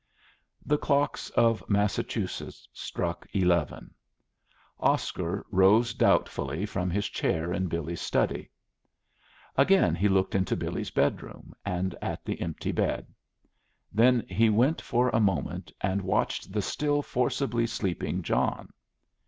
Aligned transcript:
The 0.65 0.79
clocks 0.79 1.29
of 1.29 1.63
Massachusetts 1.69 2.67
struck 2.73 3.27
eleven. 3.33 3.93
Oscar 4.79 5.45
rose 5.51 5.93
doubtfully 5.93 6.65
from 6.65 6.89
his 6.89 7.07
chair 7.07 7.53
in 7.53 7.67
Billy's 7.67 8.01
study. 8.01 8.49
Again 9.57 9.93
he 9.93 10.09
looked 10.09 10.33
into 10.33 10.55
Billy's 10.55 10.89
bedroom 10.89 11.53
and 11.63 11.93
at 12.01 12.25
the 12.25 12.41
empty 12.41 12.71
bed. 12.71 13.13
Then 13.93 14.25
he 14.27 14.49
went 14.49 14.81
for 14.81 15.09
a 15.09 15.19
moment 15.19 15.71
and 15.81 16.01
watched 16.01 16.51
the 16.51 16.63
still 16.63 17.03
forcibly 17.03 17.67
sleeping 17.67 18.23
John. 18.23 18.73